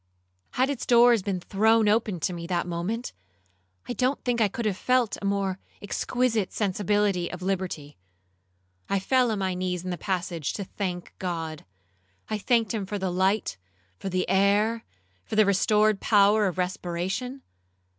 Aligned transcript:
Had 0.53 0.71
its 0.71 0.87
doors 0.87 1.21
been 1.21 1.39
thrown 1.39 1.87
open 1.87 2.19
to 2.21 2.33
me 2.33 2.47
that 2.47 2.65
moment, 2.65 3.13
I 3.87 3.93
don't 3.93 4.19
think 4.23 4.41
I 4.41 4.47
could 4.47 4.65
have 4.65 4.75
felt 4.75 5.15
a 5.21 5.25
more 5.25 5.59
exquisite 5.79 6.51
sensibility 6.51 7.31
of 7.31 7.43
liberty. 7.43 7.97
I 8.89 8.97
fell 8.97 9.29
on 9.29 9.37
my 9.37 9.53
knees 9.53 9.83
in 9.83 9.91
the 9.91 9.99
passage 9.99 10.53
to 10.53 10.63
thank 10.63 11.13
God. 11.19 11.65
I 12.31 12.39
thanked 12.39 12.73
him 12.73 12.87
for 12.87 12.97
the 12.97 13.11
light, 13.11 13.59
for 13.99 14.09
the 14.09 14.27
air, 14.27 14.85
for 15.23 15.35
the 15.35 15.45
restored 15.45 15.99
power 15.99 16.47
of 16.47 16.57
respiration. 16.57 17.43